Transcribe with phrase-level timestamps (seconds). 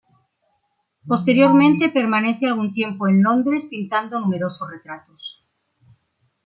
[1.05, 5.45] Posteriormente permanece algún tiempo en Londres pintando numerosos retratos.